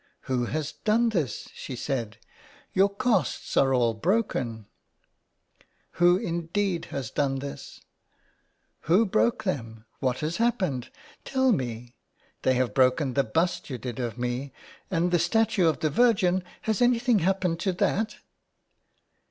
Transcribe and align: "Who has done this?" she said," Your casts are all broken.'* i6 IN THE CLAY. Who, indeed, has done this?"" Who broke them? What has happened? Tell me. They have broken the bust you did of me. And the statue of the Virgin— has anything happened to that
"Who 0.31 0.45
has 0.45 0.71
done 0.71 1.09
this?" 1.09 1.47
she 1.53 1.75
said," 1.75 2.17
Your 2.73 2.89
casts 2.89 3.55
are 3.55 3.71
all 3.71 3.93
broken.'* 3.93 4.41
i6 4.41 4.55
IN 4.55 4.57
THE 4.57 4.57
CLAY. 4.57 5.67
Who, 6.07 6.17
indeed, 6.17 6.85
has 6.85 7.11
done 7.11 7.35
this?"" 7.37 7.81
Who 8.89 9.05
broke 9.05 9.43
them? 9.43 9.85
What 9.99 10.21
has 10.21 10.37
happened? 10.37 10.89
Tell 11.23 11.51
me. 11.51 11.93
They 12.41 12.55
have 12.55 12.73
broken 12.73 13.13
the 13.13 13.23
bust 13.23 13.69
you 13.69 13.77
did 13.77 13.99
of 13.99 14.17
me. 14.17 14.51
And 14.89 15.11
the 15.11 15.19
statue 15.19 15.67
of 15.67 15.81
the 15.81 15.91
Virgin— 15.91 16.43
has 16.63 16.81
anything 16.81 17.19
happened 17.19 17.59
to 17.59 17.73
that 17.73 18.15